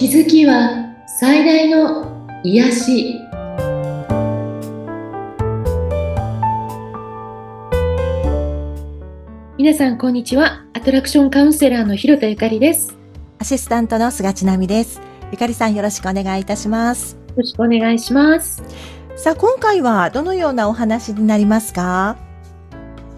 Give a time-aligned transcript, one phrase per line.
[0.00, 3.20] 気づきは最大の癒し。
[9.58, 10.64] 皆さんこんにちは。
[10.72, 12.96] アトラクションカウンセラーの広田ゆかりです。
[13.40, 15.02] アシスタントの菅千奈美です。
[15.32, 17.16] ゆかりさんよろしくお願いいたします。
[17.16, 18.62] よろしくお願いします。
[19.16, 22.16] さあ今回はどのようなお話になりますか？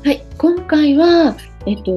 [0.04, 1.36] はい今回は
[1.66, 1.92] えっと、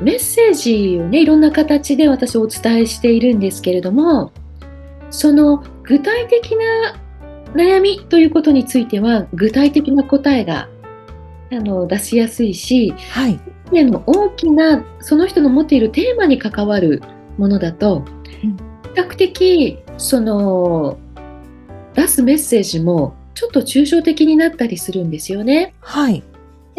[0.00, 4.32] メッセージをね、いろんな形で私お伝えしているんですけれども、
[5.10, 6.96] その具体的な
[7.54, 10.68] 悩みということについては、具体的な答えが
[11.52, 13.40] あの出しやすいし、はい。
[13.72, 17.02] の大きなその人の持っているテーマに関わる
[17.38, 18.04] ものだと、
[18.94, 20.98] 比較的その
[21.94, 25.74] 出すメッセージもちょっと抽象的になったりするんですよね。
[25.80, 26.22] はい。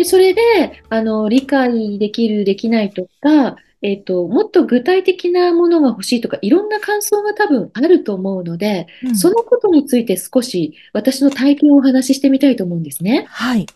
[0.02, 0.41] でそれで
[0.90, 13.26] あの理解できる、できないとか、えっ、ー、と、もっと具体的なものが欲しいとか、いろんな感想が多分あると思うので、うん、そのことについて少し私の体験をお話ししてみたいと思うんですね。
[13.29, 13.68] はい。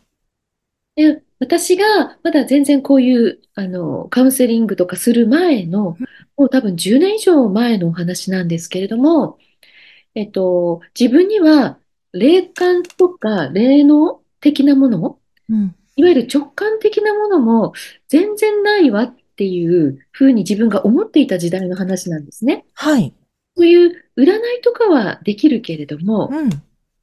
[0.96, 5.96] で私がまだ全然こういうあのカウンセリングとかする前の、
[6.38, 9.38] もう多分10年以上前のお話なんですけれども、
[10.16, 11.78] えっと、自分には
[12.14, 17.74] 霊感とか霊能的なもの、うんいわゆる直感的なものも
[18.08, 22.66] 全然ないわっていうふうに自分が思っていた時代の話なんですね。
[22.74, 23.14] はい。
[23.58, 26.50] そういう占いとかはできるけれども、うん、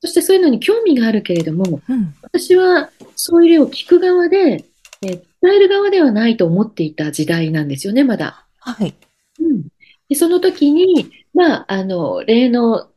[0.01, 4.65] そしてそういうのに興味があるけれども、うん、私はそういう例を聞く側で、
[5.05, 8.47] え伝える側ではないと思っていた時代なんですよね、まだ。
[8.59, 8.95] はい。
[9.41, 9.62] うん、
[10.09, 12.89] でその時に、まあ、あの、霊能、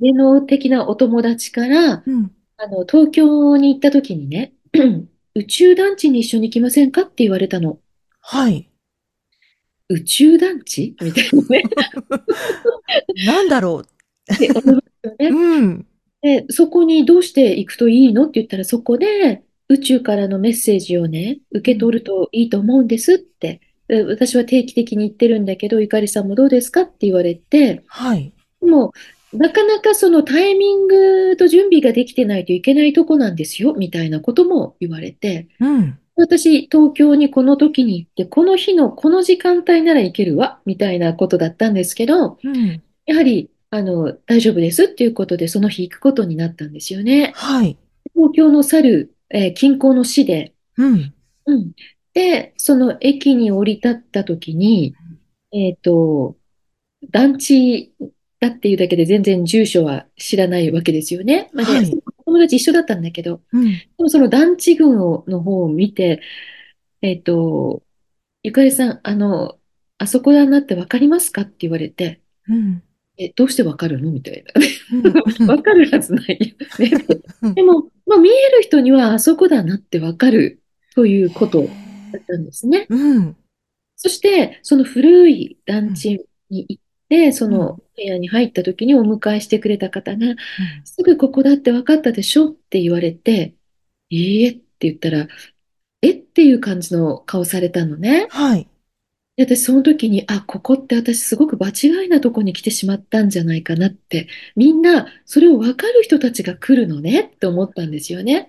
[0.00, 4.52] 霊能的なお友達から、うん、あの、東京に行った時にね、
[5.34, 7.78] 宇宙団地に一緒に行きませんかって言われたの。
[8.20, 8.70] はい。
[9.88, 10.96] 宇宙団地？
[11.02, 11.62] みたいなね。
[13.26, 14.34] なんだろう。
[14.34, 15.28] って思いますよね。
[15.28, 15.86] うん。
[16.22, 23.60] で、そこにどうして行くといいのって言ったら、そこで宇宙からのメッセージをね、受け取るといいと思うんですって。
[23.86, 28.32] 私は定期的に言ってるんだけど、ゆかりさんもどうですかって言われて、はい。
[28.62, 28.92] も
[29.34, 47.32] なかなかそのタイミングと準備ができてないといけないとこなんですよ、みたいなことも言われて、うん、私、東京にこの時に行って、この日のこの時間帯なら行けるわ、みたいなことだったんですけど、うん、やはり、あの、大丈夫ですっていうことで、その日行くことになったんですよね。
[47.34, 47.76] はい。
[48.14, 51.14] 東京の去る、えー、近郊の市で、うん。
[51.46, 51.72] うん。
[52.12, 54.94] で、その駅に降り立った時に、
[55.52, 56.36] えっ、ー、と、
[57.10, 57.92] 団地
[58.48, 61.50] だっていうだけで全然住所は知らないわけですよね。
[61.54, 61.90] まあ、はい、
[62.26, 66.20] 友達一緒だったんだけど、うん、でもその団地群をの方を見て、
[67.00, 67.82] えっ、ー、と、
[68.42, 69.58] ゆかりさん、あの、
[69.96, 72.82] あそこだなって分かりますかって言われて、うん、
[73.16, 74.10] え、どうして分かるの？
[74.10, 75.22] みたいな。
[75.46, 77.54] 分かるはずないよ、ね。
[77.54, 80.60] でも、まあ、見える人にはあそこだなって分かる
[80.94, 81.68] ということだ
[82.18, 82.86] ったんですね。
[82.90, 83.36] うん、
[83.96, 90.34] そして、その古い団地に行っで、その部屋に入った時にお迎えしてくれた方が、
[90.84, 93.54] すぐここだって分かったでしょって言われて、
[94.10, 95.28] いいえって言ったら、
[96.02, 96.22] えっ？
[96.22, 98.26] ていう感じの顔されたのね。
[98.30, 98.68] はい。
[99.36, 108.48] で私その時に、あ、ここって私すごく場違いなとこに来てしまったんじゃないかなって、みんなそれを分かる人たちが来るのねって思ったんですよね。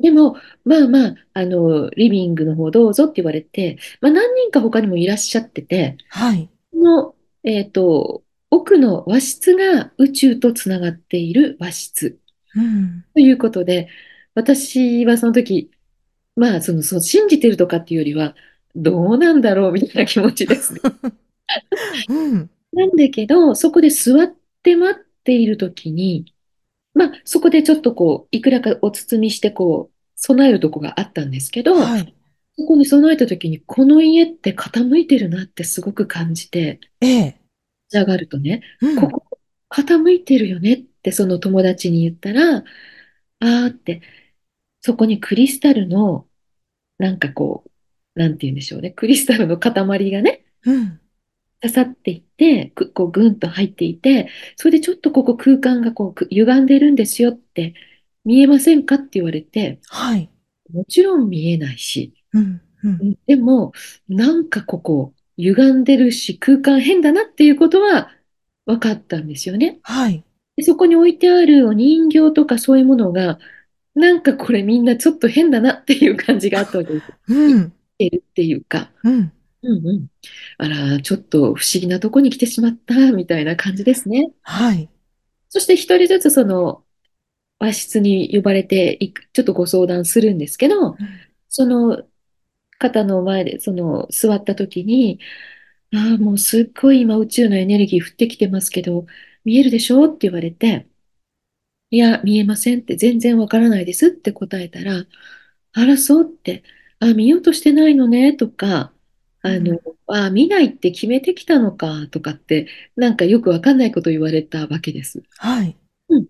[0.00, 6.48] でも、まあまあ、あの、リビングの方どうぞって言われて、まあ何人か他にもいらっしゃってて、はい。
[6.72, 12.18] そのえっ、ー、と、奥の和室が宇宙とつながっている和室。
[12.56, 13.88] うん、ということで、
[14.34, 15.70] 私はその時、
[16.36, 18.34] まあ、その、その信じてるとかっていうよりは、
[18.74, 20.80] どうなんだろうみたいな気持ちですね。
[22.08, 26.32] うん、なんだけど、そこで座って待っている時に、
[26.94, 32.14] まあ、そこでちょっとこう、いくらかお包みして、こう、備えるとこがあったんですけど、はい、
[32.58, 37.37] そこに備えた時に、この家って傾いてるなってすごく感じて、ええ。
[37.92, 39.38] 上がるとね、うん、ここ
[39.70, 44.02] 傾いてるよねってその友達に言ったら、あーって、
[44.80, 46.26] そこにクリスタルの、
[46.98, 49.72] なんかこう、なんて言うんでしょうね、クリスタルの塊
[50.10, 51.00] がね、うん、
[51.60, 57.74] 刺さっていって、こうぐんと入っていて、それでちょっとここ空間がこう歪んでるんですよって、
[58.24, 60.30] 見えませんかって言われて、はい。
[60.72, 63.72] もちろん見えないし、うんうん、でも、
[64.08, 68.10] なんかここ、歪んでるし、空間変だなっていうことは
[68.66, 69.78] 分かったんですよね。
[69.82, 70.24] はい。
[70.56, 73.38] でそこに置いてあるお人形とかそういうものが、
[73.94, 77.06] なんかこれみんなちょっと変だなっていう感じがあったわけです。
[77.28, 77.72] うん。
[77.98, 78.90] てるっていうか。
[79.04, 79.32] うん。
[79.62, 80.06] うんうん。
[80.58, 84.32] あら、ちょっと不思議なとこに来てしまった、みたいな感じですね。
[84.42, 84.88] はい。
[85.48, 86.84] そして一人ずつその
[87.58, 90.96] 和室に呼ばれていく、ちょっとご相談するんですけど、うん。
[91.48, 92.02] その
[92.78, 95.20] 方の前で、その座った時に、
[95.94, 99.06] ああ、もうすっごい今宇宙のエネルギー降ってきてますけど、
[99.44, 100.06] 見えるでしょ？
[100.06, 100.86] って言われて、
[101.90, 105.06] いや、見えませんって、全然わからないですって答えたら、
[105.72, 106.62] あら、そうって、
[107.00, 108.92] あ、見ようとしてないのねとか、
[109.42, 110.14] あの、うん。
[110.14, 115.22] あ、見ないって決めてきたのかとかって、なんかよくわかんないこと言われたわけです。
[115.38, 115.76] はい。
[116.10, 116.26] うん。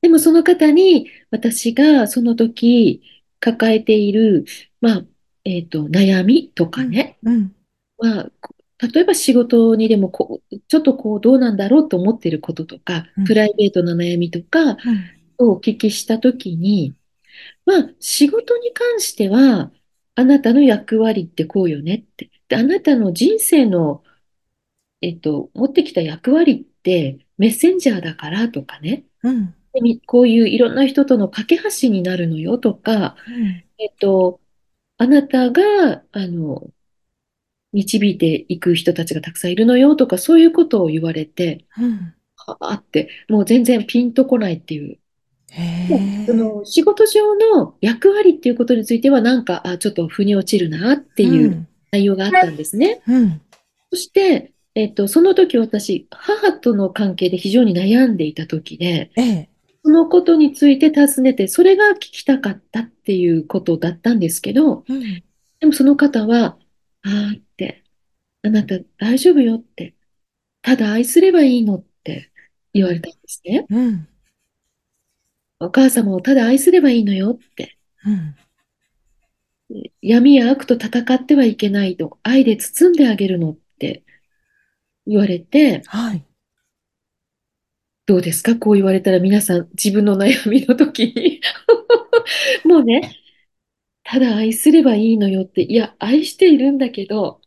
[0.00, 3.02] でもその方に私がその時
[3.40, 4.44] 抱えている、
[4.80, 5.04] まあ、
[5.44, 6.70] えっと、悩みとうん。
[6.70, 7.54] かね、うん。
[7.98, 8.54] まあ、こ
[8.92, 13.24] 例えば仕事にでもこう、ちょっとこうどうなんだろうと思っていることとか、うん。
[13.24, 14.76] プライベートな悩みとかうん。
[15.38, 16.94] をお聞きした時に、
[17.64, 19.70] まあ、仕事に関しては、
[20.14, 22.30] あなたの役割ってこうよねって。
[22.48, 24.02] で、あなたの人生の、
[25.00, 29.04] えっと、持ってきた役割ってメッセンジャーだからとかね。
[29.22, 29.54] うん。
[30.06, 33.64] こういういろんな人との架け橋になるのよとか、うん。
[33.78, 34.41] えっと、
[35.02, 36.70] あなたが、あの、
[37.72, 42.14] 導いていく人たちがたくさんいるのよとか、そういうことを言われて、うん。
[42.36, 44.98] はあって、もう全然ピンとこないっていう。
[45.50, 46.36] へもうそえ。
[46.36, 51.68] の仕事上の役割っていうことについては、なんか、あ、ちょっと腑に落ちるなっていううん。
[51.90, 53.02] 内容があったんですね。
[53.08, 53.40] うん。
[53.90, 59.51] そして、えっと、その時私、母との関係で非常に悩んでいた時で、ええ。
[59.84, 65.24] そのことについて尋ねて、それが聞きたかったっていうことだったんですけど、うん。
[65.60, 66.56] でもその方は、
[67.02, 67.82] あーって、
[68.42, 69.94] あなた大丈夫よって、
[70.62, 72.30] ただ愛すればいいのって
[72.74, 72.80] うん。
[72.80, 73.66] 言われたんですね。
[73.68, 74.08] うん。
[75.60, 78.34] お母様をただ愛すればいいのよって、うん。
[80.00, 84.04] 闇や悪と戦ってはいけないと、愛で包んであげるのって
[85.06, 86.24] 言われて、はい。
[88.06, 88.56] どうですか？
[88.56, 91.40] こう言われたら皆さん自分の悩みの時に
[92.64, 93.16] もうね、
[94.04, 97.40] ただ愛すればいいのよって、いや、愛しているんだけど、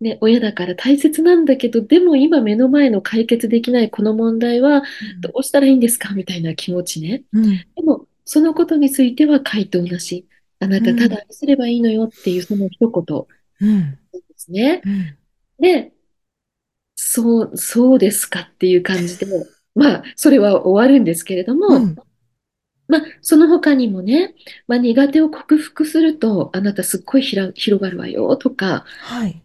[0.00, 5.20] ね、親だから大切なんだけど、でも今目の前の解決できないこの問題はうん。
[5.20, 6.12] どうしたらいいんですか？
[6.14, 7.22] みたいな気持ちね。
[7.32, 7.56] うん。
[7.76, 10.26] でも、そのことについては回答なし。
[10.60, 11.12] あなたただうん。
[11.14, 13.26] 愛すればいいのよっていうその一言
[13.60, 13.98] うん。
[14.12, 14.82] ですね。
[14.84, 15.16] うん。
[15.60, 15.92] で、
[16.96, 18.40] そう、そうですか？
[18.40, 19.26] っていう感じで、
[19.74, 21.96] まあ、それは終わるんですけれども、うん。
[22.86, 24.34] まあ、その他にもね、
[24.66, 29.42] まあ、苦手を克服すると、あなたすっごいひら広がるわよとか、はい。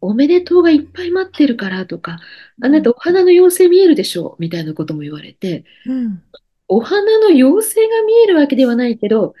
[0.00, 2.20] おめでとうがいっぱい待ってるからとか、
[2.62, 2.82] あなうん。
[2.82, 6.22] たお花の妖精見えるでしょみたいなことも言われて、うん。
[6.68, 9.34] お花の妖精が見えるわけではないけど、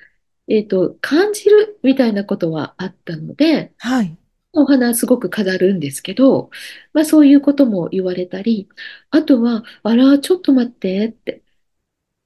[0.48, 4.17] えっと、感じるみたいなことはあったので、はい。
[4.52, 6.50] お花すごく飾るんですけど、
[6.92, 8.68] まあそういうことも言われたり、
[9.10, 11.42] あとは、あら、ちょっと待ってって、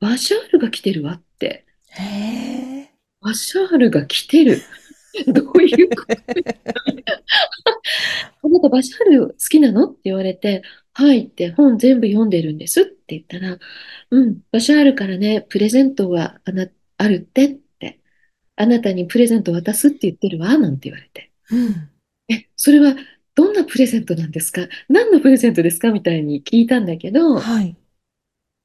[0.01, 2.03] バシャールが来てるわって、へ
[2.83, 2.93] え。
[3.21, 4.59] バシャールが来てる。
[5.29, 5.89] どういう
[8.43, 9.91] あなたバシャール好きなの？
[9.91, 10.63] って言われて、
[10.95, 13.59] はいって本全部読んでるんですって言ったら、
[14.11, 18.01] うん、バシャールからね、プレゼントはあな、あるってって、
[18.57, 21.31] あなたにプレゼント渡すって言ってるわ、なんて言われて。
[21.51, 21.92] うん。
[22.33, 22.95] え、それは
[23.35, 24.69] どんなプレゼントなんですか？
[24.89, 25.91] 何のプレゼントですか？
[25.91, 27.77] みたいに聞いたんだけど、はい。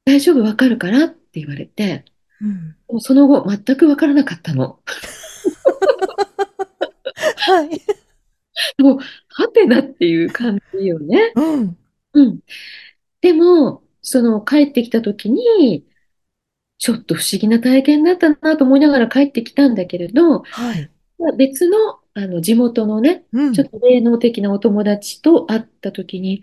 [0.05, 2.05] 大丈夫わかるからって言われて、
[2.41, 2.75] うん。
[2.87, 4.79] でもその後全くわからなかったの。
[7.37, 7.81] はい。
[8.81, 11.31] もう、はてなっていう感じよね。
[11.35, 11.77] うん。
[12.13, 12.39] うん。
[13.21, 15.85] でも、その帰ってきた時に、
[16.79, 20.89] ちょっと不思議な体験だったなと思いながら帰ってきたんだけれど、はい。
[21.19, 21.77] まあ別の、
[22.13, 23.53] あの地元のね、うん。
[23.53, 26.41] ちょっと霊能的なお友達と会った時に、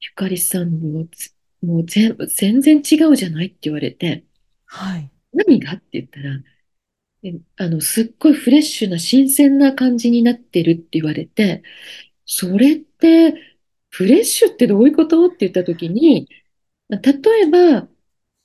[0.00, 4.24] ゆかりさんもつ、もう全部、全然違うじゃないって言われて、
[4.66, 5.10] はい。
[5.32, 5.74] 何が？
[5.74, 6.40] って言ったら、
[7.22, 11.62] えあの、すっごいフレッシュな新鮮な感じになってるって言われて、
[12.24, 13.34] それって、
[13.90, 15.26] フレッシュってどういうこと？
[15.26, 16.28] って言った時に、
[16.88, 16.98] 例
[17.46, 17.88] えば、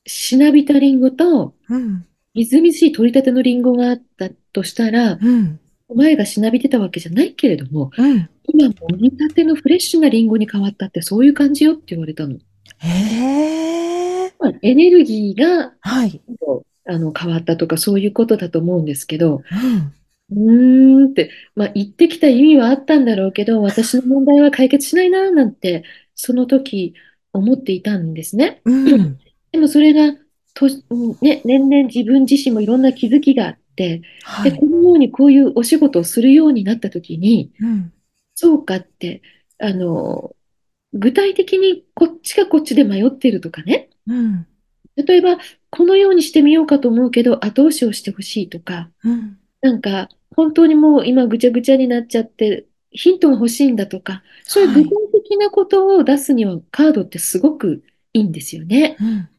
[0.07, 2.07] しなびたリンゴと、うん。
[2.35, 5.59] みずみずしい取り立てのリンゴがあったとしたら、うん。
[5.93, 8.29] 前がしなびてたわけじゃないけれども、うん。
[8.47, 12.37] 今、もぎたてのフレッシュなリンゴに変わったってそういう感じよって言われたの。
[12.79, 14.33] へえ。
[14.39, 16.21] まあエネルギーがはい。
[16.87, 19.41] あの変わったとかそういうことだと思うんですけど、
[20.31, 20.47] うん。
[20.49, 25.83] うーんって、まあ、言ってきた意味はあったんだろうけど、私の問題は解決しないななんて、
[26.15, 26.95] その時
[27.31, 28.61] 思っていたんですね。
[28.65, 29.19] うん。
[29.51, 30.17] でもそれが
[30.55, 34.57] と、うんね、年々自分自身もいろんな気づきがあって、で、はい。
[34.57, 37.93] このようにこういうお仕事をするようになった時に、うん。
[38.35, 39.21] そうかって、
[39.59, 40.35] あの、
[40.93, 43.89] 具体的にこっちがこっちで迷ってるとかね。
[44.07, 44.47] うん。
[44.95, 45.37] 例えば、
[45.69, 49.39] このようにしてみようかと思うけど、後押しをしてほしいとか、うん。
[49.61, 55.11] なんか、本当にもう今ぐちゃぐちゃになっちゃって、ヒントが欲しいんだとか、そういう具体はい。
[55.23, 57.83] 的なことを出すにはカードってすごく
[58.13, 58.95] いいんですよね。
[58.99, 59.29] うん。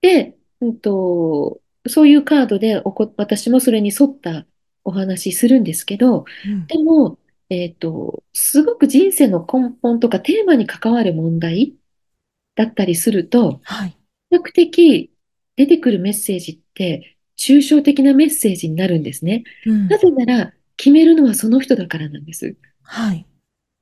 [0.00, 4.46] で、うんと、そういうカードでおこ、私もそれに沿った
[4.84, 6.66] お話しするんですけど、うん。
[6.66, 7.18] でも、
[7.50, 11.74] えっと、すごく人生の根本とかテーマに関わる問題
[12.54, 13.96] だったりすると、はい。
[14.30, 15.10] 比較的
[15.56, 19.44] 出てくるメッセージって抽象的なメッセージになるんですね。
[19.66, 19.88] うん。
[19.88, 22.56] なぜなら、決めるのはその人だからなんです。
[22.82, 23.26] はい。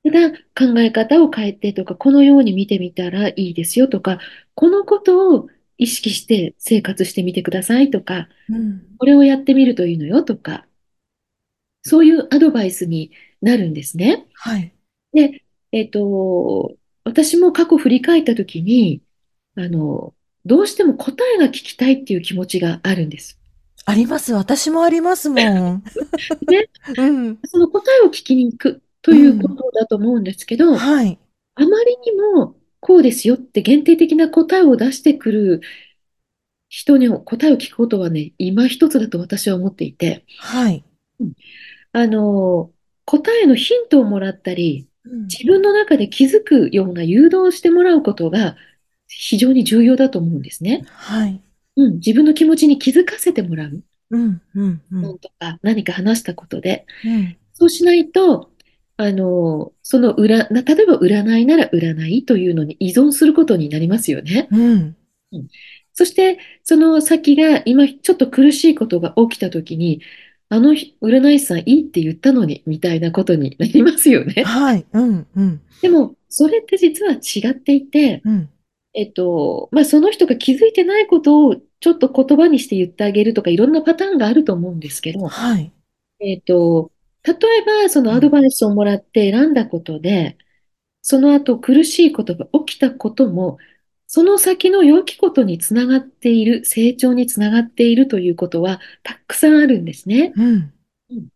[0.03, 4.19] ただ、考え方を変えてとか、このように見てみたらいいですよとか、
[4.55, 8.81] このことを意識して生活してみてくださいとか、うん。
[8.97, 10.65] これをやってみるといいのよとか、
[11.83, 14.27] そういうアドバイスになるんですね。
[14.33, 14.73] はい。
[15.13, 19.01] で、えっと、私も過去振り返ったときに、
[19.55, 20.13] あの、
[20.45, 23.39] どうしても答えが聞きたいっていう気持ちがあるんです。
[23.85, 24.33] あります。
[24.33, 25.35] 私もありますも
[25.75, 25.83] ん。
[26.47, 27.39] で うん。
[27.45, 29.55] その答えを聞きに行くというこうん。
[29.55, 31.19] とだと思うんですけど、はい。
[31.55, 32.56] あまりにも
[32.87, 35.61] こうですよって限定的な答えを出してくる
[36.69, 40.85] 人に答えを聞くことはね、今一つだと私は思っていて、はい。
[41.19, 41.33] うん
[41.91, 42.71] あの、
[43.05, 45.21] 答えのヒントをもらったり、うん。
[45.23, 48.55] 自分の中で気づくような誘導をしてもらうことが
[49.07, 50.85] 非常に重要だと思うんですね。
[50.87, 51.41] はい。
[51.75, 53.83] うん、自分の気持ちに気づかせてもらう。
[54.11, 54.41] うん。
[54.55, 54.81] うん。
[54.91, 56.85] うんとか何か話したことで。
[57.03, 57.37] うん。
[57.53, 58.51] そうしないと、
[58.97, 64.47] あの、その裏、な例えば占いなら占いというのに依存することになりますよね。
[64.51, 64.95] うん。
[65.31, 65.47] うん
[65.99, 69.99] そして、その先が今ちょっと苦しいことが起きたときに、
[70.47, 74.43] あの日占い師さんいいって言ったのに、みたいなことになりますよね。
[74.43, 74.85] はい。
[74.93, 75.27] うん。
[75.35, 75.61] うん。
[75.81, 78.49] でも、それって実は違っていて、うん。
[78.93, 85.71] えっと、まあ、その人が気づいてないことをちょっと言葉にして言ってあげるとか、いろんなパターンがあると思うんですけど、はい。
[86.19, 86.91] えっと、
[87.27, 88.17] 例えば、そのうん。
[88.17, 90.37] アドバイスをもらって選んだことで、
[91.01, 93.57] その後苦しいことが起きたことも、
[94.07, 100.33] その先の良きことにつながっている、成長につながっているということはたくさんあるんですね。
[100.35, 100.73] うん。
[101.11, 101.27] うん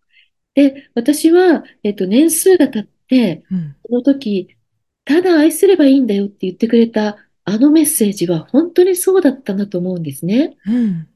[0.53, 3.75] で、私は、えっと、年数が経って、うん。
[3.87, 4.57] その時、
[5.05, 10.57] ただ愛すればいいんだよって言ってくれたあのメッセージは本当にそうだったなと思うんですね。
[10.65, 11.07] うん。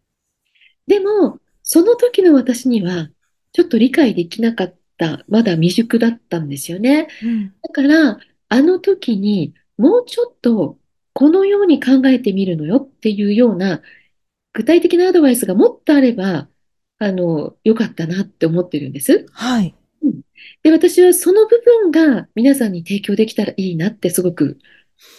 [0.87, 3.09] でも、その時の私には、
[3.55, 7.07] ちょっと理解できなかった、まだ未熟だったんですよね。
[7.23, 7.53] うん。
[7.63, 8.19] だから、
[8.49, 10.77] あの時にもうちょっと
[11.13, 13.81] このように考えてみるのよっていうような
[14.51, 16.49] 具体的なアドバイスがもっとあれば、
[16.97, 19.25] あの、良かったなって思ってるんです。
[19.31, 19.73] はい。
[20.03, 20.21] うん。
[20.61, 24.59] で、私はその部分が皆さんに提供できたらいいなってすごく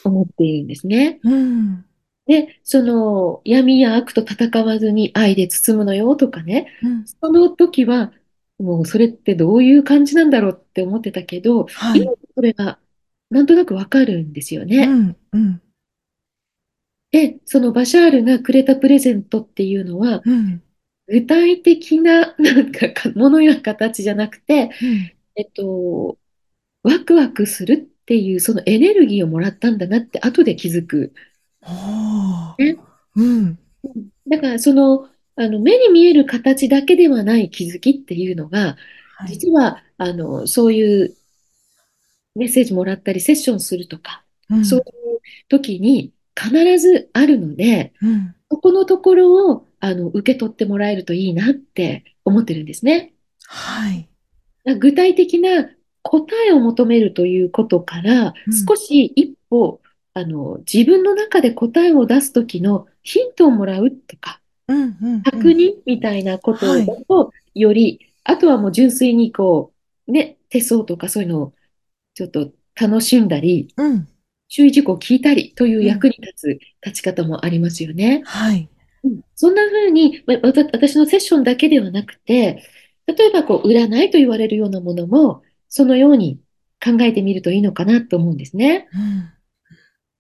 [0.05, 1.21] 思っているんですね。
[1.23, 1.87] うん。
[2.27, 7.07] で、その闇や悪と戦わずに愛で包むのよとかね、うん。
[7.07, 8.13] その時は
[8.59, 12.09] もうそれってどういう感じなんだろうって思ってたけど、今はい。
[12.35, 12.79] それが
[13.31, 14.85] なんとなくわかるんですよね。
[14.85, 15.17] うん。
[15.33, 15.63] うん。
[17.11, 20.63] で、そのバシャールがくれたプレゼントっていうのは、うん。
[21.09, 25.13] 具体的な なんかかものや形じゃなくて、うん。
[25.37, 26.19] えっと、
[26.83, 31.13] ワクワクするっていうそのエネルギーをもらったんだなって後で気づく。
[32.59, 32.77] ね。
[33.17, 33.45] うん。
[33.45, 33.59] うん
[34.29, 38.77] だからその、あの目に見える形だけではない気づきっていうのが、
[39.17, 39.29] はい。
[39.29, 41.15] 実はあのそういう
[42.35, 44.65] メッセージもらったりセッションするとか、うん。
[44.65, 44.85] そういう
[45.49, 48.35] 時に必ずあるので、うん。
[48.51, 53.13] そこのところをあの受け取ってもらえるといいなって思ってるんですね。
[53.47, 54.09] はい。
[54.79, 55.69] 具体的な
[56.03, 58.67] 答えを求めるということからうん。
[58.67, 59.81] 少し一歩
[60.15, 64.97] あの自分の中で答えを出す時のヒントをもらうとかうん。
[65.01, 65.23] うん。
[65.87, 66.87] みたいなことだはい。
[66.87, 69.73] とよりあとはもう純粋にこ
[70.07, 71.53] うね手相とかそういうのを
[72.15, 74.09] ちょっと楽しんだりうん。
[74.49, 75.85] 注意事項を聞いたりといううん。
[75.85, 78.23] 役に立つ立ち方もありますよね。
[78.25, 78.69] はい。
[79.05, 82.65] うんそんな風に、ま私のセッションだけではなくて、
[83.07, 86.41] 例えばこう占いと言われるようなものも、そのように
[86.85, 88.89] 考えてみるといいのかなと思うんですね。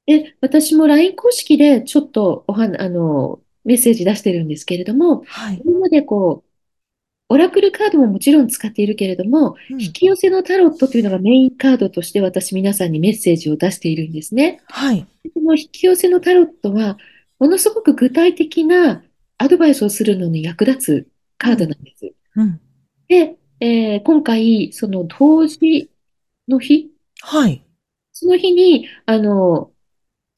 [0.07, 0.21] うん。
[0.21, 5.61] で、私も LINE 公式でちょっとおは、あの、メッセージ出してるんですけれども、はい。
[5.65, 6.51] 今までこう、
[7.29, 9.83] オラクルカードももちろん使っているけれども、うん。
[9.83, 14.61] 引き寄せのタロットというのがメインカードとして私皆さんにメッセージを出しているんですね。
[14.69, 15.07] はい。
[15.35, 16.97] この引き寄せのタロットは、
[17.41, 19.03] ものすごく具体的な
[19.39, 21.71] アドバイスをするのに役立つカードうん。
[21.71, 22.13] なんです。
[22.37, 22.61] うん。
[23.09, 25.91] で、えー今回、その投資
[26.47, 27.65] の日、はい。
[28.13, 29.73] その日に、あの、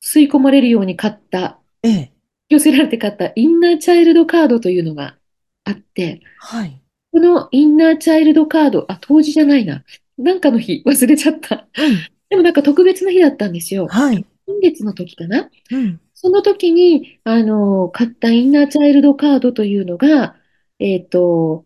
[0.03, 2.13] 吸い込まれるように買った、ええ。
[2.49, 5.17] 寄せられて買ったインナーチャイルドカードというのが
[5.65, 6.81] あって、はい。
[7.13, 9.85] このインナーチャイルドカード、あ、当時じゃないな。
[10.19, 11.67] なんかの日、忘れちゃった。
[11.79, 11.97] うん。
[12.29, 13.87] でもなんか特別な日だったんですよ。
[13.89, 14.25] はい。
[14.47, 15.51] 今月の時かな。
[15.71, 16.01] うん。
[16.15, 20.35] その時に、あの、買ったインナーチャイルドカードというのが、
[20.79, 21.65] えっと、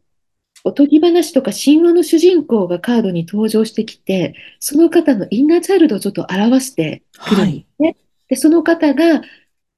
[0.64, 7.66] おとぎ話とか神話の主人公がカードに登場してきて、その方のインナーチャイルドをちょっと表してくるんではい。
[7.76, 7.96] すね。
[8.28, 9.22] で、その方が、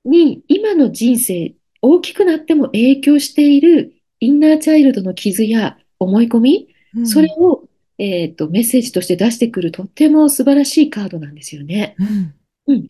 [0.05, 7.05] に、今の人生、大きくなっても影響しているインナーチャイルドの傷や思い込み、うん。
[7.05, 7.69] それを、
[7.99, 11.97] えっと、メッセージとして出してくるとっても素晴らしいカードなんですよね。
[11.99, 12.35] うん。
[12.67, 12.89] うん。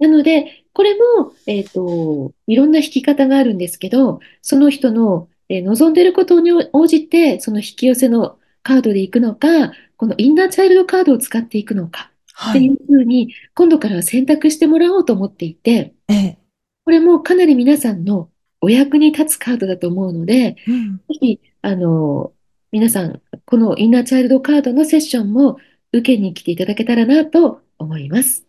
[0.00, 12.12] なので、これも、えっと、いろんな弾き方があるんですけど、その人の、えー望んでいることに応じて、その引き寄せのカードでいくのか、このインナーチャイルドカードを使っていくのか
[12.48, 12.74] っていはい。
[12.74, 16.43] うふうに、今度からは選択してもらおうと思っていて、ええ。
[16.84, 21.00] これもかなり皆さんのお役に立つカードだと思うので、ぜうん。
[21.20, 22.34] ひ、あの、
[22.72, 25.58] 皆さん、このインナーチャイルドカードのセッションも
[25.92, 28.46] 受けに来ていただけたらなと思います。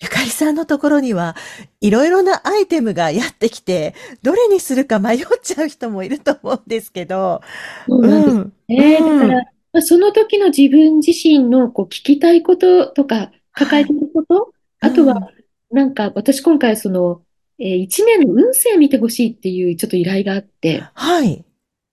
[0.00, 1.36] ゆかりさんのところには、
[1.80, 7.40] いろいろなアイテムがやってきて、どれにするか迷っちゃう人もいると思うんですけど。
[7.88, 8.52] そうなんですうん。
[8.68, 9.04] ね。
[9.04, 9.46] だから、うん。
[9.72, 14.00] まあ、その時の自分自身のこう聞きたいこととか、抱えていはい。
[14.00, 15.34] ること、あとは、うん。
[15.70, 17.23] なんか私今回その、
[17.58, 21.44] えー、一年の運勢見てほしいっていうちょっと依頼があって、はい。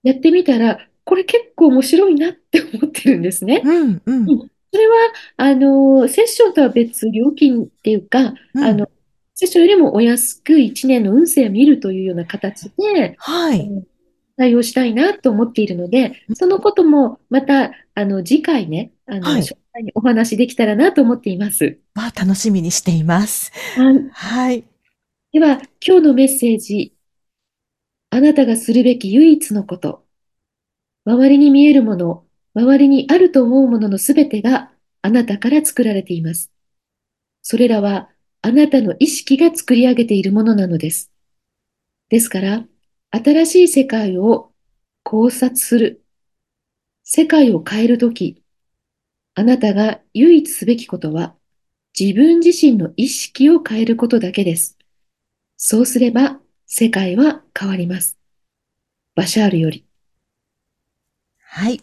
[0.02, 3.62] やってみたら、これ結構面白いなって思ってるんですね。
[3.64, 4.50] うん、うん、うん。
[4.72, 4.96] それは、
[5.36, 8.64] あの、セッションとは別、料金っていうか、うん。
[8.64, 8.88] あの、
[9.34, 13.60] セッションよりもお安く一年の運勢を見るというような形で、はい。
[13.60, 13.86] うん
[14.36, 19.42] 対応したいなと思っているので、そのこともまた、あの、次回ね、あの、はい。
[19.42, 21.78] 詳細にお話できたらなと思っています。
[21.94, 23.52] まあ、楽しみにしています。
[23.76, 24.08] はい。
[24.10, 24.64] はい。
[25.32, 26.94] では、今日のメッセージ、
[28.10, 30.04] あなたがするべき唯一のこと、
[31.06, 36.52] 周りに見えるもの、周りにあると思うもののすべてがあなたから作られています。
[37.40, 38.10] それらは
[38.42, 41.10] あなたの意識が作り上げているものなのです。
[42.10, 42.66] ですから、
[43.10, 44.52] 新しい世界を
[45.02, 46.04] 考察する、
[47.04, 48.42] 世界を変えるとき、
[49.34, 51.34] あなたが唯一すべきことは、
[51.98, 54.76] 自分自身の意識を変えることだけです。
[55.64, 58.18] そうすれば、世界は変わります。
[59.14, 59.86] バシャールより。
[61.38, 61.80] はい。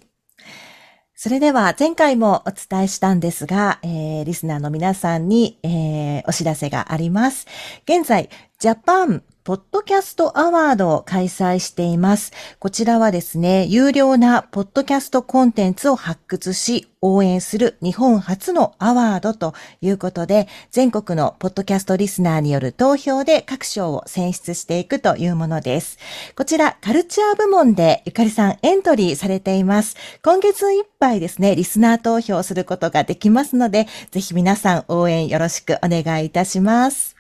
[1.16, 7.48] それでは前回もお伝えしたんですが、えー、リスナーの皆さんに、えー、お知らせがあります。
[7.86, 12.34] 現在、ジャパンポッドキャストアワードを開催しています。
[12.60, 25.98] こちらはですね、有料なポッドキャストコンテンツを発掘し、応援する日本初のアワードということで、全国のポッドキャストリスナーによる投票で各賞を選出していくというものです。
[26.36, 29.96] こちら、カルチャー部門でゆかりさんエントリーされています。
[30.22, 37.19] 今月いっぱいですね、リスナー投票することができますので、ぜひ皆さん応援よろしくお願いいたします。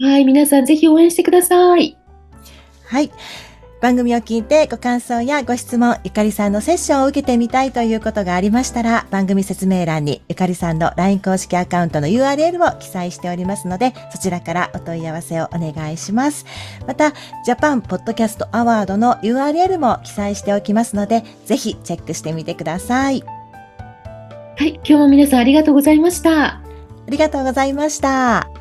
[0.00, 1.96] はい、皆さんぜひ応援してください。
[2.86, 3.10] はい。
[3.80, 16.44] 番組を聞いてご感想やご質問、ゆかりさんのセッションを受けてみたいということがありましたら、番組説明欄にゆかりさんの LINE 公式アカウントの URL を記載しておりますので、そちらからお問い合わせをお願いします。
[16.86, 17.12] また、
[17.44, 23.22] ジャパンポッドキャストアワードの URL も記載しておきますので、ぜひチェックしてみてください。
[24.56, 26.46] はい、今日も皆さんありがとうございました。
[26.46, 26.62] あ
[27.08, 28.57] りがとうございました。